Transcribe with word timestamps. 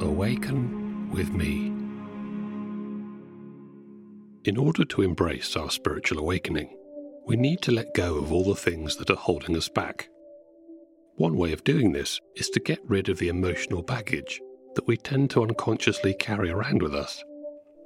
Awaken 0.00 1.10
with 1.10 1.32
me. 1.32 1.72
In 4.44 4.58
order 4.58 4.84
to 4.84 5.00
embrace 5.00 5.56
our 5.56 5.70
spiritual 5.70 6.18
awakening, 6.18 6.68
we 7.26 7.36
need 7.36 7.62
to 7.62 7.72
let 7.72 7.94
go 7.94 8.16
of 8.16 8.30
all 8.30 8.44
the 8.44 8.54
things 8.54 8.96
that 8.96 9.08
are 9.08 9.16
holding 9.16 9.56
us 9.56 9.70
back. 9.70 10.10
One 11.14 11.38
way 11.38 11.52
of 11.54 11.64
doing 11.64 11.92
this 11.92 12.20
is 12.36 12.50
to 12.50 12.60
get 12.60 12.78
rid 12.84 13.08
of 13.08 13.18
the 13.18 13.28
emotional 13.28 13.82
baggage 13.82 14.38
that 14.74 14.86
we 14.86 14.98
tend 14.98 15.30
to 15.30 15.42
unconsciously 15.42 16.12
carry 16.12 16.50
around 16.50 16.82
with 16.82 16.94
us. 16.94 17.24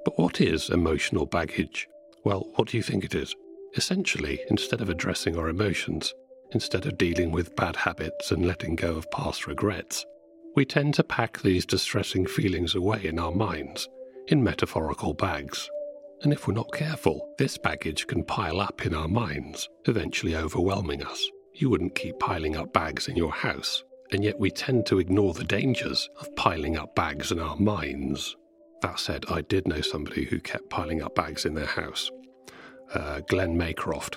But 0.04 0.18
what 0.18 0.40
is 0.40 0.68
emotional 0.68 1.26
baggage? 1.26 1.86
Well, 2.24 2.50
what 2.56 2.68
do 2.68 2.76
you 2.76 2.82
think 2.82 3.04
it 3.04 3.14
is? 3.14 3.36
Essentially, 3.76 4.40
instead 4.50 4.80
of 4.80 4.90
addressing 4.90 5.38
our 5.38 5.48
emotions, 5.48 6.12
instead 6.50 6.86
of 6.86 6.98
dealing 6.98 7.30
with 7.30 7.54
bad 7.54 7.76
habits 7.76 8.32
and 8.32 8.44
letting 8.46 8.74
go 8.74 8.96
of 8.96 9.08
past 9.12 9.46
regrets, 9.46 10.04
we 10.56 10.64
tend 10.64 10.94
to 10.94 11.04
pack 11.04 11.40
these 11.40 11.64
distressing 11.64 12.26
feelings 12.26 12.74
away 12.74 13.04
in 13.04 13.18
our 13.18 13.32
minds 13.32 13.88
in 14.28 14.42
metaphorical 14.42 15.14
bags. 15.14 15.68
And 16.22 16.32
if 16.32 16.46
we're 16.46 16.54
not 16.54 16.72
careful, 16.72 17.34
this 17.38 17.56
baggage 17.56 18.06
can 18.06 18.24
pile 18.24 18.60
up 18.60 18.84
in 18.84 18.94
our 18.94 19.08
minds, 19.08 19.68
eventually 19.86 20.36
overwhelming 20.36 21.02
us. 21.04 21.28
You 21.54 21.70
wouldn't 21.70 21.94
keep 21.94 22.18
piling 22.18 22.56
up 22.56 22.72
bags 22.72 23.08
in 23.08 23.16
your 23.16 23.32
house, 23.32 23.82
and 24.12 24.22
yet 24.22 24.38
we 24.38 24.50
tend 24.50 24.86
to 24.86 24.98
ignore 24.98 25.34
the 25.34 25.44
dangers 25.44 26.08
of 26.20 26.34
piling 26.36 26.76
up 26.76 26.94
bags 26.94 27.32
in 27.32 27.38
our 27.38 27.56
minds. 27.56 28.36
That 28.82 28.98
said, 28.98 29.24
I 29.28 29.42
did 29.42 29.66
know 29.66 29.80
somebody 29.80 30.24
who 30.24 30.40
kept 30.40 30.70
piling 30.70 31.02
up 31.02 31.14
bags 31.14 31.44
in 31.44 31.54
their 31.54 31.66
house. 31.66 32.10
Uh, 32.92 33.20
Glenn 33.20 33.56
Maycroft. 33.56 34.16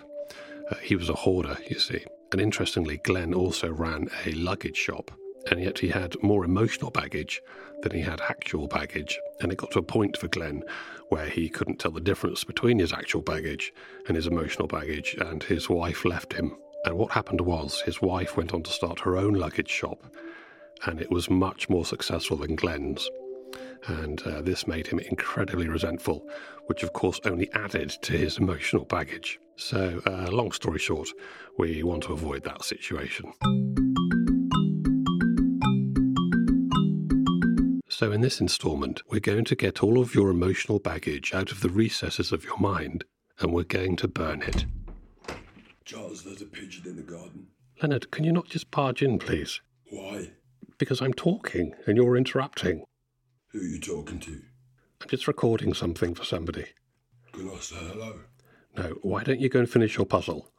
Uh, 0.70 0.76
he 0.82 0.96
was 0.96 1.10
a 1.10 1.16
hoarder, 1.16 1.58
you 1.70 1.80
see. 1.80 2.04
And 2.32 2.42
interestingly, 2.42 2.98
Glenn 3.04 3.34
also 3.34 3.70
ran 3.72 4.10
a 4.26 4.32
luggage 4.32 4.78
shop 4.78 5.12
and 5.52 5.62
yet 5.62 5.80
he 5.80 5.90
had 5.90 6.22
more 6.22 6.46
emotional 6.46 6.92
baggage 6.92 7.42
than 7.82 7.92
he 7.92 8.02
had 8.02 8.22
actual 8.22 8.68
baggage. 8.68 9.20
And 9.42 9.52
it 9.52 9.58
got 9.58 9.72
to 9.72 9.80
a 9.80 9.84
point 9.84 10.18
for 10.18 10.28
Glenn 10.28 10.64
where 11.10 11.30
he 11.30 11.48
couldn't 11.48 11.80
tell 11.80 11.92
the 11.92 12.02
difference 12.02 12.44
between 12.44 12.80
his 12.80 12.92
actual 12.92 13.22
baggage 13.22 13.72
and 14.08 14.16
his 14.16 14.26
emotional 14.26 14.68
baggage, 14.68 15.16
and 15.20 15.44
his 15.44 15.70
wife 15.70 16.06
left 16.06 16.34
him. 16.34 16.58
And 16.86 16.98
what 16.98 17.12
happened 17.12 17.42
was 17.42 17.82
his 17.82 18.02
wife 18.02 18.36
went 18.36 18.54
on 18.54 18.64
to 18.64 18.72
start 18.72 19.02
her 19.02 19.16
own 19.16 19.34
luggage 19.34 19.70
shop, 19.70 20.04
and 20.86 21.00
it 21.00 21.12
was 21.12 21.30
much 21.30 21.70
more 21.70 21.86
successful 21.86 22.38
than 22.38 22.56
Glenn's. 22.56 23.08
And 23.86 24.22
uh, 24.24 24.42
this 24.42 24.66
made 24.66 24.88
him 24.88 25.00
incredibly 25.00 25.68
resentful, 25.68 26.26
which 26.66 26.82
of 26.82 26.94
course 26.94 27.20
only 27.26 27.52
added 27.54 27.92
to 28.02 28.14
his 28.14 28.38
emotional 28.38 28.86
baggage. 28.86 29.40
So, 29.56 30.02
uh, 30.08 30.32
long 30.32 30.52
story 30.52 30.80
short, 30.80 31.10
we 31.60 31.84
want 31.84 32.04
to 32.04 32.14
avoid 32.14 32.44
that 32.46 32.64
situation. 32.64 33.34
So, 38.04 38.12
in 38.12 38.20
this 38.20 38.42
instalment, 38.42 39.02
we're 39.10 39.22
going 39.22 39.46
to 39.46 39.56
get 39.56 39.82
all 39.82 39.98
of 39.98 40.14
your 40.14 40.30
emotional 40.30 40.78
baggage 40.78 41.34
out 41.34 41.54
of 41.54 41.62
the 41.62 41.70
recesses 41.70 42.34
of 42.34 42.44
your 42.44 42.58
mind 42.58 43.06
and 43.40 43.54
we're 43.54 43.64
going 43.64 43.96
to 43.96 44.10
burn 44.10 44.42
it. 44.42 44.66
Charles, 45.86 46.26
there's 46.26 46.42
a 46.42 46.46
pigeon 46.46 46.86
in 46.86 46.98
the 46.98 47.02
garden. 47.02 47.48
Leonard, 47.82 48.12
can 48.12 48.26
you 48.26 48.34
not 48.34 48.50
just 48.50 48.70
barge 48.72 49.02
in, 49.02 49.20
please? 49.20 49.62
Why? 49.90 50.32
Because 50.78 51.02
I'm 51.02 51.14
talking 51.14 51.76
and 51.88 51.96
you're 51.96 52.18
interrupting. 52.18 52.84
Who 53.54 53.60
are 53.60 53.64
you 53.64 53.80
talking 53.80 54.20
to? 54.20 54.42
I'm 55.02 55.08
just 55.08 55.26
recording 55.26 55.74
something 55.74 56.14
for 56.14 56.26
somebody. 56.26 56.66
Can 57.32 57.50
I 57.50 57.58
say 57.60 57.78
hello? 57.78 58.20
No, 58.76 58.96
why 59.02 59.24
don't 59.24 59.40
you 59.40 59.48
go 59.48 59.60
and 59.60 59.70
finish 59.70 59.96
your 59.96 60.06
puzzle? 60.06 60.52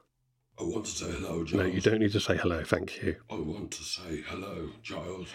I 0.59 0.63
want 0.63 0.87
to 0.87 0.91
say 0.93 1.11
hello, 1.11 1.45
Giles. 1.45 1.53
No, 1.53 1.67
you 1.67 1.83
don't 1.83 1.99
need 1.99 2.13
to 2.13 2.21
say 2.21 2.39
hello, 2.39 2.65
thank 2.65 3.03
you. 3.03 3.17
I 3.29 3.35
want 3.35 3.71
to 3.73 3.83
say 3.85 4.23
hello, 4.29 4.71
Giles. 4.83 5.29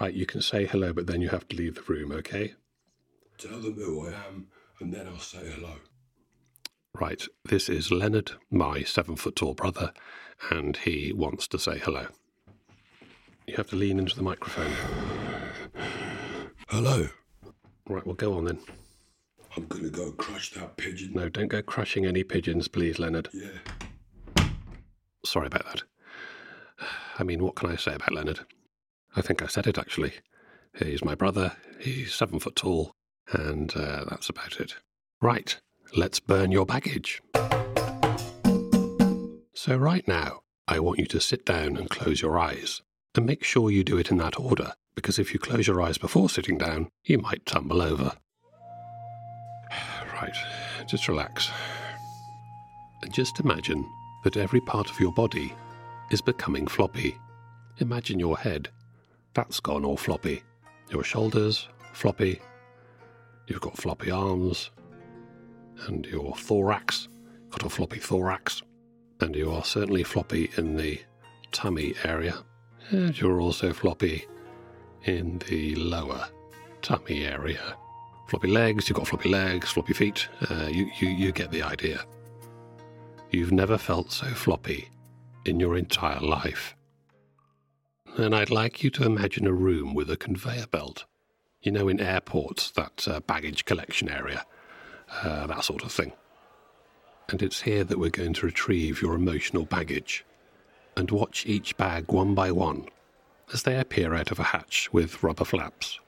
Right, 0.00 0.12
you 0.12 0.26
can 0.26 0.42
say 0.42 0.66
hello, 0.66 0.92
but 0.92 1.06
then 1.06 1.22
you 1.22 1.30
have 1.30 1.48
to 1.48 1.56
leave 1.56 1.74
the 1.74 1.82
room, 1.82 2.12
okay? 2.12 2.52
Tell 3.38 3.60
them 3.60 3.74
who 3.74 4.06
I 4.06 4.12
am, 4.28 4.48
and 4.80 4.92
then 4.92 5.06
I'll 5.08 5.18
say 5.18 5.38
hello. 5.38 5.76
Right, 6.94 7.22
this 7.44 7.68
is 7.68 7.90
Leonard, 7.90 8.32
my 8.50 8.82
seven 8.82 9.16
foot 9.16 9.36
tall 9.36 9.54
brother, 9.54 9.92
and 10.50 10.76
he 10.76 11.12
wants 11.14 11.48
to 11.48 11.58
say 11.58 11.78
hello. 11.78 12.08
You 13.46 13.56
have 13.56 13.68
to 13.70 13.76
lean 13.76 13.98
into 13.98 14.16
the 14.16 14.22
microphone. 14.22 14.72
Hello. 16.68 17.08
Right, 17.88 18.04
well, 18.04 18.16
go 18.16 18.34
on 18.34 18.44
then. 18.44 18.58
I'm 19.56 19.66
gonna 19.66 19.88
go 19.88 20.12
crush 20.12 20.52
that 20.54 20.76
pigeon. 20.76 21.12
No, 21.14 21.30
don't 21.30 21.48
go 21.48 21.62
crushing 21.62 22.04
any 22.04 22.22
pigeons, 22.22 22.68
please, 22.68 22.98
Leonard. 22.98 23.30
Yeah. 23.32 24.46
Sorry 25.24 25.46
about 25.46 25.64
that. 25.66 25.82
I 27.18 27.22
mean, 27.22 27.42
what 27.42 27.54
can 27.56 27.70
I 27.70 27.76
say 27.76 27.94
about 27.94 28.12
Leonard? 28.12 28.40
I 29.16 29.22
think 29.22 29.42
I 29.42 29.46
said 29.46 29.66
it 29.66 29.78
actually. 29.78 30.12
He's 30.78 31.02
my 31.02 31.14
brother, 31.14 31.56
he's 31.80 32.12
seven 32.12 32.38
foot 32.38 32.54
tall, 32.54 32.92
and 33.32 33.74
uh, 33.74 34.04
that's 34.08 34.28
about 34.28 34.60
it. 34.60 34.74
Right, 35.22 35.58
let's 35.96 36.20
burn 36.20 36.52
your 36.52 36.66
baggage. 36.66 37.22
So, 39.54 39.76
right 39.76 40.06
now, 40.06 40.40
I 40.68 40.80
want 40.80 40.98
you 40.98 41.06
to 41.06 41.20
sit 41.20 41.46
down 41.46 41.78
and 41.78 41.88
close 41.88 42.20
your 42.20 42.38
eyes. 42.38 42.82
And 43.14 43.24
make 43.24 43.42
sure 43.42 43.70
you 43.70 43.82
do 43.82 43.96
it 43.96 44.10
in 44.10 44.18
that 44.18 44.38
order, 44.38 44.74
because 44.94 45.18
if 45.18 45.32
you 45.32 45.40
close 45.40 45.66
your 45.66 45.80
eyes 45.80 45.96
before 45.96 46.28
sitting 46.28 46.58
down, 46.58 46.90
you 47.04 47.18
might 47.18 47.46
tumble 47.46 47.80
over. 47.80 48.12
Right, 50.22 50.36
just 50.86 51.08
relax. 51.08 51.50
And 53.02 53.12
just 53.12 53.38
imagine 53.38 53.86
that 54.24 54.38
every 54.38 54.60
part 54.62 54.90
of 54.90 54.98
your 54.98 55.12
body 55.12 55.52
is 56.10 56.22
becoming 56.22 56.66
floppy. 56.66 57.18
Imagine 57.80 58.18
your 58.18 58.38
head 58.38 58.70
that's 59.36 59.60
gone 59.60 59.84
all 59.84 59.98
floppy. 59.98 60.42
Your 60.90 61.04
shoulders, 61.04 61.68
floppy. 61.92 62.40
You've 63.46 63.60
got 63.60 63.76
floppy 63.76 64.10
arms. 64.10 64.70
And 65.86 66.06
your 66.06 66.34
thorax, 66.34 67.08
got 67.50 67.62
a 67.64 67.68
floppy 67.68 67.98
thorax. 67.98 68.62
And 69.20 69.36
you 69.36 69.52
are 69.52 69.62
certainly 69.62 70.04
floppy 70.04 70.50
in 70.56 70.74
the 70.76 71.02
tummy 71.52 71.94
area. 72.02 72.44
And 72.88 73.20
you're 73.20 73.42
also 73.42 73.74
floppy 73.74 74.26
in 75.04 75.38
the 75.50 75.74
lower 75.74 76.28
tummy 76.80 77.26
area. 77.26 77.76
Floppy 78.28 78.48
legs, 78.48 78.88
you've 78.88 78.96
got 78.96 79.06
floppy 79.06 79.28
legs, 79.28 79.70
floppy 79.70 79.92
feet. 79.92 80.28
Uh, 80.50 80.68
you, 80.70 80.90
you, 80.98 81.08
you 81.08 81.32
get 81.32 81.50
the 81.50 81.62
idea. 81.62 82.02
You've 83.30 83.52
never 83.52 83.76
felt 83.76 84.10
so 84.12 84.28
floppy 84.28 84.88
in 85.44 85.60
your 85.60 85.76
entire 85.76 86.20
life 86.20 86.74
and 88.16 88.34
I'd 88.34 88.50
like 88.50 88.82
you 88.82 88.90
to 88.90 89.04
imagine 89.04 89.46
a 89.46 89.52
room 89.52 89.94
with 89.94 90.10
a 90.10 90.16
conveyor 90.16 90.66
belt. 90.68 91.04
You 91.62 91.72
know, 91.72 91.88
in 91.88 92.00
airports, 92.00 92.70
that 92.72 93.06
uh, 93.08 93.20
baggage 93.20 93.64
collection 93.64 94.08
area, 94.08 94.44
uh, 95.22 95.46
that 95.46 95.64
sort 95.64 95.84
of 95.84 95.92
thing. 95.92 96.12
And 97.28 97.42
it's 97.42 97.62
here 97.62 97.84
that 97.84 97.98
we're 97.98 98.10
going 98.10 98.34
to 98.34 98.46
retrieve 98.46 99.02
your 99.02 99.14
emotional 99.14 99.64
baggage 99.64 100.24
and 100.96 101.10
watch 101.10 101.44
each 101.44 101.76
bag 101.76 102.10
one 102.10 102.34
by 102.34 102.52
one 102.52 102.86
as 103.52 103.64
they 103.64 103.78
appear 103.78 104.14
out 104.14 104.30
of 104.30 104.38
a 104.38 104.44
hatch 104.44 104.92
with 104.92 105.22
rubber 105.22 105.44
flaps. 105.44 106.00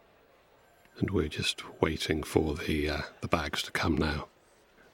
And 0.99 1.11
we're 1.11 1.29
just 1.29 1.63
waiting 1.81 2.23
for 2.23 2.55
the, 2.55 2.91
uh, 2.91 3.01
the 3.21 3.29
bags 3.29 3.63
to 3.65 3.71
come 3.71 3.97
now. 3.97 4.29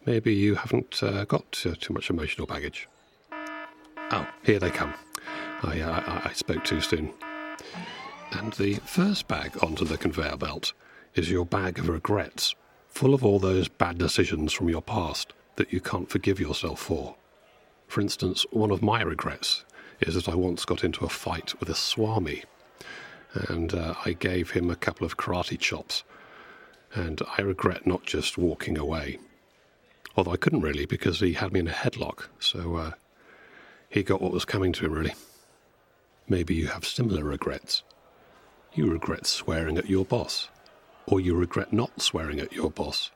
Maybe 0.04 0.34
you 0.34 0.54
haven't 0.56 1.02
uh, 1.02 1.24
got 1.24 1.62
uh, 1.64 1.74
too 1.78 1.94
much 1.94 2.10
emotional 2.10 2.46
baggage. 2.46 2.88
Oh, 4.10 4.26
here 4.42 4.58
they 4.58 4.70
come. 4.70 4.94
I, 5.64 5.80
I, 5.80 6.28
I 6.28 6.32
spoke 6.32 6.64
too 6.64 6.80
soon. 6.80 7.12
And 8.32 8.52
the 8.54 8.74
first 8.84 9.28
bag 9.28 9.62
onto 9.62 9.84
the 9.84 9.96
conveyor 9.96 10.36
belt 10.36 10.72
is 11.14 11.30
your 11.30 11.46
bag 11.46 11.78
of 11.78 11.88
regrets, 11.88 12.54
full 12.88 13.14
of 13.14 13.24
all 13.24 13.38
those 13.38 13.68
bad 13.68 13.98
decisions 13.98 14.52
from 14.52 14.68
your 14.68 14.82
past 14.82 15.32
that 15.56 15.72
you 15.72 15.80
can't 15.80 16.10
forgive 16.10 16.40
yourself 16.40 16.80
for. 16.80 17.14
For 17.86 18.00
instance, 18.00 18.44
one 18.50 18.70
of 18.70 18.82
my 18.82 19.02
regrets 19.02 19.64
is 20.00 20.14
that 20.14 20.28
I 20.28 20.34
once 20.34 20.64
got 20.64 20.82
into 20.82 21.04
a 21.04 21.08
fight 21.08 21.58
with 21.60 21.68
a 21.68 21.74
swami, 21.74 22.42
and 23.48 23.72
uh, 23.72 23.94
I 24.04 24.12
gave 24.12 24.50
him 24.50 24.70
a 24.70 24.76
couple 24.76 25.06
of 25.06 25.16
karate 25.16 25.58
chops, 25.58 26.02
and 26.92 27.22
I 27.38 27.42
regret 27.42 27.86
not 27.86 28.04
just 28.04 28.36
walking 28.36 28.78
away. 28.78 29.18
Although 30.16 30.32
I 30.32 30.36
couldn't 30.36 30.60
really 30.60 30.86
because 30.86 31.20
he 31.20 31.34
had 31.34 31.52
me 31.52 31.60
in 31.60 31.68
a 31.68 31.72
headlock, 31.72 32.26
so 32.38 32.76
uh, 32.76 32.90
he 33.88 34.02
got 34.02 34.20
what 34.20 34.32
was 34.32 34.44
coming 34.44 34.72
to 34.72 34.86
him, 34.86 34.92
really. 34.92 35.14
Maybe 36.28 36.54
you 36.54 36.68
have 36.68 36.86
similar 36.86 37.24
regrets. 37.24 37.82
You 38.72 38.90
regret 38.90 39.26
swearing 39.26 39.76
at 39.76 39.90
your 39.90 40.04
boss, 40.04 40.48
or 41.06 41.20
you 41.20 41.34
regret 41.34 41.72
not 41.72 42.00
swearing 42.00 42.40
at 42.40 42.52
your 42.52 42.70
boss, 42.70 43.10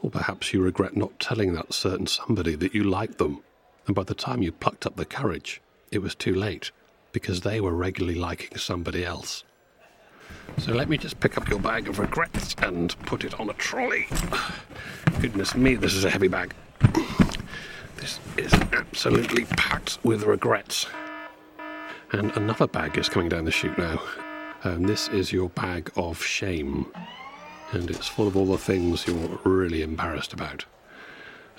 or 0.00 0.10
perhaps 0.10 0.52
you 0.52 0.62
regret 0.62 0.96
not 0.96 1.18
telling 1.20 1.52
that 1.54 1.72
certain 1.72 2.06
somebody 2.06 2.54
that 2.54 2.74
you 2.74 2.84
liked 2.84 3.18
them, 3.18 3.42
and 3.86 3.94
by 3.94 4.02
the 4.02 4.14
time 4.14 4.42
you 4.42 4.50
plucked 4.50 4.86
up 4.86 4.96
the 4.96 5.04
courage, 5.04 5.60
it 5.92 5.98
was 5.98 6.14
too 6.14 6.34
late 6.34 6.70
because 7.12 7.42
they 7.42 7.60
were 7.60 7.74
regularly 7.74 8.18
liking 8.18 8.56
somebody 8.56 9.04
else. 9.04 9.44
So 10.58 10.72
let 10.72 10.88
me 10.88 10.96
just 10.96 11.20
pick 11.20 11.36
up 11.36 11.48
your 11.48 11.60
bag 11.60 11.88
of 11.88 11.98
regrets 11.98 12.54
and 12.62 12.96
put 13.00 13.24
it 13.24 13.38
on 13.38 13.50
a 13.50 13.54
trolley. 13.54 14.06
Goodness 15.20 15.54
me, 15.54 15.74
this 15.74 15.94
is 15.94 16.04
a 16.04 16.10
heavy 16.10 16.28
bag. 16.28 16.54
This 17.96 18.20
is 18.36 18.54
absolutely 18.72 19.44
packed 19.44 19.98
with 20.04 20.22
regrets. 20.22 20.86
And 22.12 22.34
another 22.36 22.66
bag 22.66 22.96
is 22.96 23.08
coming 23.08 23.28
down 23.28 23.44
the 23.44 23.50
chute 23.50 23.76
now. 23.76 24.00
Um, 24.64 24.84
this 24.84 25.08
is 25.08 25.32
your 25.32 25.50
bag 25.50 25.90
of 25.94 26.22
shame, 26.22 26.86
and 27.72 27.90
it's 27.90 28.08
full 28.08 28.26
of 28.26 28.36
all 28.36 28.46
the 28.46 28.58
things 28.58 29.06
you're 29.06 29.38
really 29.44 29.82
embarrassed 29.82 30.32
about. 30.32 30.64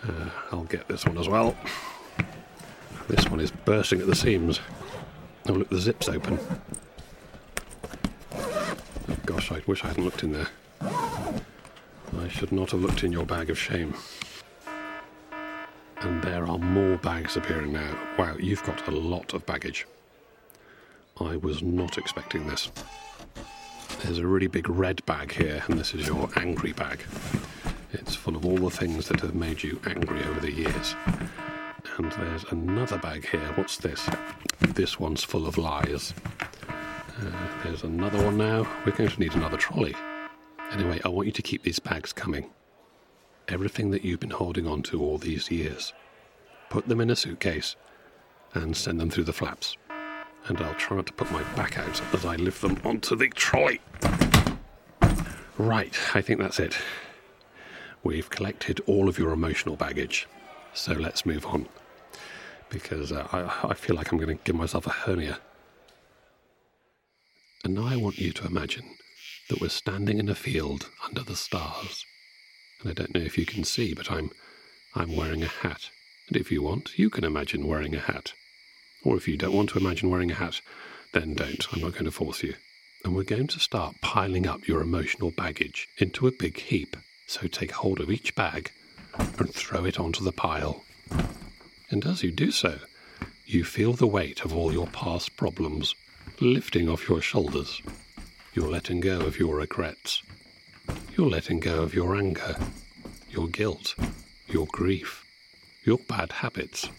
Uh, 0.04 0.30
I'll 0.52 0.64
get 0.64 0.88
this 0.88 1.06
one 1.06 1.18
as 1.18 1.30
well. 1.30 1.56
This 3.08 3.30
one 3.30 3.40
is 3.40 3.52
bursting 3.52 4.02
at 4.02 4.08
the 4.08 4.16
seams. 4.16 4.60
Oh, 5.48 5.54
look, 5.54 5.70
the 5.70 5.80
zip's 5.80 6.10
open. 6.10 6.40
Oh, 8.36 8.76
gosh, 9.26 9.52
I 9.52 9.62
wish 9.68 9.84
I 9.84 9.90
hadn't 9.90 10.06
looked 10.06 10.24
in 10.24 10.32
there. 10.32 10.48
I 10.82 12.28
should 12.28 12.52
not 12.52 12.72
have 12.72 12.82
looked 12.82 13.04
in 13.04 13.12
your 13.12 13.26
bag 13.26 13.50
of 13.50 13.58
shame. 13.58 13.94
And 16.02 16.24
there 16.24 16.48
are 16.48 16.58
more 16.58 16.98
bags 16.98 17.38
appearing 17.38 17.74
now. 17.74 17.96
Wow, 18.18 18.36
you've 18.40 18.64
got 18.64 18.88
a 18.88 18.92
lot 18.92 19.34
of 19.34 19.46
baggage. 19.46 19.86
I 21.22 21.36
was 21.36 21.62
not 21.62 21.98
expecting 21.98 22.48
this. 22.48 22.72
There's 24.04 24.20
a 24.20 24.28
really 24.28 24.48
big 24.48 24.70
red 24.70 25.06
bag 25.06 25.32
here, 25.34 25.62
and 25.68 25.78
this 25.78 25.94
is 25.94 26.08
your 26.08 26.30
angry 26.38 26.72
bag. 26.72 27.02
It's 27.92 28.16
full 28.16 28.36
of 28.36 28.46
all 28.46 28.58
the 28.58 28.70
things 28.70 29.08
that 29.10 29.20
have 29.20 29.36
made 29.36 29.62
you 29.62 29.82
angry 29.86 30.24
over 30.24 30.40
the 30.40 30.52
years. 30.52 30.96
And 31.98 32.12
there's 32.14 32.46
another 32.52 32.98
bag 32.98 33.28
here. 33.28 33.52
What's 33.56 33.78
this? 33.78 34.10
This 34.60 35.00
one's 35.00 35.24
full 35.24 35.48
of 35.48 35.58
lies. 35.58 36.14
Uh, 36.40 37.32
there's 37.64 37.84
another 37.84 38.24
one 38.24 38.38
now. 38.38 38.66
We're 38.86 38.94
going 38.94 39.10
to 39.10 39.20
need 39.20 39.36
another 39.36 39.58
trolley. 39.58 39.96
Anyway, 40.72 41.02
I 41.04 41.10
want 41.10 41.26
you 41.26 41.34
to 41.34 41.42
keep 41.42 41.64
these 41.64 41.80
bags 41.80 42.14
coming. 42.14 42.52
Everything 43.50 43.92
that 43.92 44.06
you've 44.06 44.22
been 44.22 44.30
holding 44.30 44.68
on 44.68 44.84
to 44.84 45.02
all 45.02 45.18
these 45.18 45.52
years. 45.52 45.92
Put 46.70 46.88
them 46.88 47.02
in 47.02 47.10
a 47.10 47.16
suitcase 47.16 47.76
and 48.54 48.78
send 48.78 49.00
them 49.02 49.10
through 49.10 49.26
the 49.26 49.34
flaps. 49.34 49.76
And 50.48 50.60
I'll 50.62 50.74
try 50.76 50.98
not 50.98 51.06
to 51.08 51.14
put 51.14 51.32
my 51.32 51.44
back 51.56 51.78
out 51.78 52.02
as 52.14 52.26
I 52.26 52.36
lift 52.36 52.62
them 52.62 52.80
onto 52.84 53.16
the 53.16 53.28
trolley. 53.30 53.82
Right, 55.58 55.96
I 56.16 56.22
think 56.22 56.40
that's 56.40 56.60
it. 56.60 56.78
We've 58.04 58.30
collected 58.30 58.82
all 58.88 59.10
of 59.10 59.20
your 59.20 59.32
emotional 59.32 59.76
baggage. 59.76 60.28
So 60.74 60.94
let's 60.94 61.26
move 61.26 61.46
on. 61.46 61.68
Because 62.70 63.12
uh, 63.12 63.28
I, 63.32 63.70
I 63.70 63.74
feel 63.74 63.96
like 63.96 64.12
I'm 64.12 64.18
going 64.18 64.38
to 64.38 64.44
give 64.44 64.56
myself 64.56 64.88
a 64.88 64.92
hernia. 64.92 65.40
And 67.64 67.76
now 67.76 67.88
I 67.88 67.98
want 67.98 68.18
you 68.18 68.32
to 68.32 68.48
imagine 68.48 68.86
that 69.50 69.60
we're 69.60 69.70
standing 69.70 70.20
in 70.20 70.30
a 70.30 70.36
field 70.36 70.90
under 71.06 71.24
the 71.24 71.36
stars. 71.36 72.06
And 72.82 72.92
I 72.92 72.94
don't 72.94 73.14
know 73.14 73.22
if 73.22 73.38
you 73.38 73.46
can 73.46 73.64
see, 73.64 73.94
but 73.94 74.12
I'm 74.12 74.32
I'm 74.96 75.16
wearing 75.16 75.44
a 75.44 75.48
hat. 75.48 75.90
And 76.28 76.38
if 76.38 76.52
you 76.52 76.64
want, 76.64 76.98
you 76.98 77.10
can 77.10 77.24
imagine 77.24 77.68
wearing 77.68 77.96
a 77.96 78.00
hat. 78.00 78.34
Or 79.04 79.16
if 79.16 79.28
you 79.28 79.38
don't 79.38 79.56
want 79.56 79.70
to 79.70 79.80
imagine 79.80 80.10
wearing 80.10 80.32
a 80.32 80.36
hat, 80.36 80.62
then 81.14 81.34
don't. 81.34 81.66
I'm 81.74 81.82
not 81.82 81.94
going 81.94 82.06
to 82.06 82.12
force 82.12 82.44
you. 82.44 82.56
And 83.04 83.16
we're 83.16 83.24
going 83.24 83.48
to 83.48 83.60
start 83.60 83.96
piling 84.02 84.46
up 84.46 84.68
your 84.68 84.82
emotional 84.82 85.32
baggage 85.32 85.88
into 85.98 86.28
a 86.28 86.32
big 86.32 86.60
heap. 86.60 86.98
So 87.28 87.48
take 87.48 87.72
hold 87.72 88.00
of 88.00 88.12
each 88.12 88.36
bag 88.36 88.72
and 89.18 89.54
throw 89.54 89.86
it 89.86 90.00
onto 90.00 90.24
the 90.24 90.32
pile. 90.32 90.84
And 91.90 92.06
as 92.06 92.24
you 92.24 92.32
do 92.32 92.52
so, 92.52 92.80
you 93.46 93.64
feel 93.64 93.94
the 93.94 94.08
weight 94.08 94.46
of 94.46 94.54
all 94.54 94.72
your 94.74 94.88
past 94.88 95.36
problems 95.38 95.96
lifting 96.40 96.88
off 96.88 97.10
your 97.10 97.22
shoulders. 97.22 97.82
You're 98.54 98.70
letting 98.70 99.00
go 99.00 99.22
of 99.22 99.40
your 99.40 99.58
regrets. 99.58 100.22
You're 101.16 101.30
letting 101.30 101.60
go 101.60 101.82
of 101.82 101.94
your 101.94 102.16
anger, 102.16 102.56
your 103.30 103.48
guilt, 103.48 103.96
your 104.48 104.68
grief, 104.68 105.24
your 105.84 105.98
bad 105.98 106.32
habits. 106.32 106.90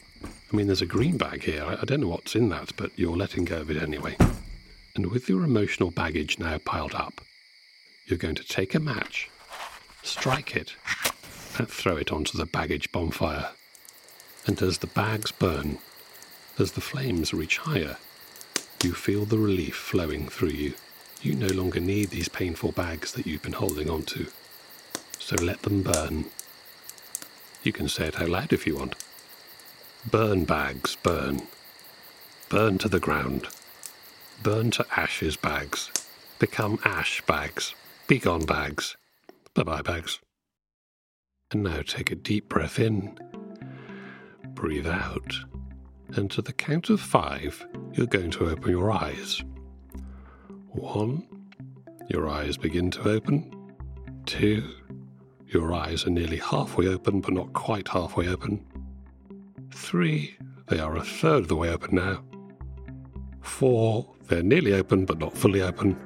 I 0.52 0.56
mean, 0.56 0.66
there's 0.66 0.82
a 0.82 0.86
green 0.86 1.16
bag 1.16 1.44
here. 1.44 1.64
I 1.64 1.84
don't 1.84 2.00
know 2.00 2.08
what's 2.08 2.34
in 2.34 2.48
that, 2.48 2.72
but 2.76 2.90
you're 2.96 3.16
letting 3.16 3.44
go 3.44 3.60
of 3.60 3.70
it 3.70 3.80
anyway. 3.80 4.16
And 4.96 5.06
with 5.06 5.28
your 5.28 5.44
emotional 5.44 5.92
baggage 5.92 6.40
now 6.40 6.58
piled 6.58 6.94
up, 6.94 7.20
you're 8.06 8.18
going 8.18 8.34
to 8.34 8.46
take 8.46 8.74
a 8.74 8.80
match, 8.80 9.30
strike 10.02 10.56
it, 10.56 10.74
and 11.56 11.68
throw 11.68 11.96
it 11.96 12.10
onto 12.10 12.36
the 12.36 12.46
baggage 12.46 12.90
bonfire. 12.90 13.50
And 14.44 14.60
as 14.60 14.78
the 14.78 14.88
bags 14.88 15.30
burn, 15.30 15.78
as 16.58 16.72
the 16.72 16.80
flames 16.80 17.32
reach 17.32 17.58
higher, 17.58 17.98
you 18.82 18.92
feel 18.92 19.24
the 19.24 19.38
relief 19.38 19.76
flowing 19.76 20.28
through 20.28 20.48
you. 20.48 20.74
You 21.22 21.34
no 21.34 21.48
longer 21.48 21.78
need 21.78 22.10
these 22.10 22.28
painful 22.28 22.72
bags 22.72 23.12
that 23.12 23.26
you've 23.26 23.42
been 23.42 23.52
holding 23.52 23.88
on 23.88 24.02
to. 24.04 24.26
So 25.18 25.36
let 25.36 25.62
them 25.62 25.82
burn. 25.82 26.24
You 27.62 27.72
can 27.72 27.88
say 27.88 28.08
it 28.08 28.20
out 28.20 28.30
loud 28.30 28.52
if 28.52 28.66
you 28.66 28.74
want. 28.74 28.96
Burn 30.06 30.44
bags, 30.44 30.96
burn. 31.02 31.42
Burn 32.48 32.78
to 32.78 32.88
the 32.88 32.98
ground. 32.98 33.46
Burn 34.42 34.70
to 34.72 34.86
ashes 34.96 35.36
bags. 35.36 35.90
Become 36.38 36.78
ash 36.84 37.20
bags. 37.26 37.74
Begone 38.06 38.46
bags. 38.46 38.96
Bye 39.52 39.62
bye 39.62 39.82
bags. 39.82 40.18
And 41.52 41.64
now 41.64 41.82
take 41.82 42.10
a 42.10 42.14
deep 42.14 42.48
breath 42.48 42.78
in. 42.78 43.18
Breathe 44.54 44.86
out. 44.86 45.34
And 46.16 46.30
to 46.30 46.40
the 46.40 46.54
count 46.54 46.88
of 46.88 47.00
five, 47.00 47.64
you're 47.92 48.06
going 48.06 48.30
to 48.32 48.48
open 48.48 48.70
your 48.70 48.90
eyes. 48.90 49.42
One, 50.70 51.28
your 52.08 52.26
eyes 52.26 52.56
begin 52.56 52.90
to 52.92 53.08
open. 53.08 53.54
Two, 54.24 54.64
your 55.46 55.74
eyes 55.74 56.06
are 56.06 56.10
nearly 56.10 56.38
halfway 56.38 56.88
open, 56.88 57.20
but 57.20 57.34
not 57.34 57.52
quite 57.52 57.88
halfway 57.88 58.28
open. 58.28 58.64
Three, 59.72 60.36
they 60.68 60.78
are 60.78 60.96
a 60.96 61.04
third 61.04 61.42
of 61.42 61.48
the 61.48 61.56
way 61.56 61.70
open 61.70 61.94
now. 61.96 62.22
Four, 63.40 64.14
they're 64.26 64.42
nearly 64.42 64.72
open, 64.72 65.04
but 65.04 65.18
not 65.18 65.36
fully 65.36 65.62
open. 65.62 65.98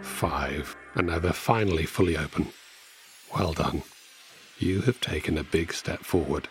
Five, 0.00 0.76
and 0.94 1.08
now 1.08 1.18
they're 1.18 1.32
finally 1.32 1.86
fully 1.86 2.16
open. 2.16 2.48
Well 3.36 3.52
done. 3.52 3.82
You 4.58 4.80
have 4.82 5.00
taken 5.00 5.38
a 5.38 5.44
big 5.44 5.72
step 5.72 6.04
forward. 6.04 6.48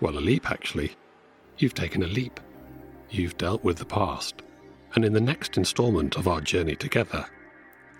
Well, 0.00 0.18
a 0.18 0.20
leap, 0.20 0.50
actually. 0.50 0.96
You've 1.58 1.74
taken 1.74 2.02
a 2.02 2.08
leap. 2.08 2.40
You've 3.10 3.38
dealt 3.38 3.62
with 3.62 3.78
the 3.78 3.84
past. 3.84 4.42
And 4.94 5.04
in 5.04 5.12
the 5.12 5.20
next 5.20 5.56
installment 5.56 6.16
of 6.16 6.28
our 6.28 6.40
journey 6.40 6.76
together, 6.76 7.26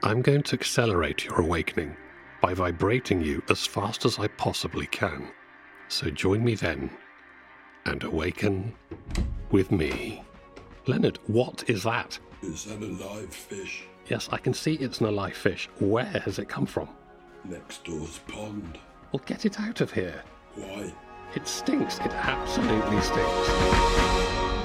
I'm 0.02 0.22
going 0.22 0.42
to 0.44 0.56
accelerate 0.56 1.24
your 1.24 1.40
awakening 1.40 1.96
by 2.40 2.54
vibrating 2.54 3.22
you 3.22 3.42
as 3.48 3.66
fast 3.66 4.04
as 4.04 4.18
I 4.18 4.28
possibly 4.28 4.86
can. 4.86 5.28
So 5.88 6.10
join 6.10 6.44
me 6.44 6.54
then 6.54 6.90
and 7.86 8.02
awaken 8.04 8.74
with 9.50 9.70
me. 9.70 10.22
Leonard, 10.86 11.18
what 11.26 11.68
is 11.68 11.82
that? 11.84 12.18
Is 12.42 12.64
that 12.64 12.82
a 12.82 12.86
live 12.86 13.32
fish? 13.32 13.84
Yes, 14.08 14.28
I 14.30 14.38
can 14.38 14.54
see 14.54 14.74
it's 14.74 15.00
an 15.00 15.06
alive 15.06 15.36
fish. 15.36 15.68
Where 15.78 16.04
has 16.04 16.38
it 16.38 16.48
come 16.48 16.66
from? 16.66 16.88
Next 17.44 17.84
door's 17.84 18.18
pond. 18.28 18.78
Well, 19.12 19.22
get 19.26 19.44
it 19.44 19.60
out 19.60 19.80
of 19.80 19.92
here. 19.92 20.22
Why? 20.54 20.92
It 21.34 21.46
stinks. 21.46 21.98
It 21.98 22.12
absolutely 22.12 23.00
stinks. 23.00 24.55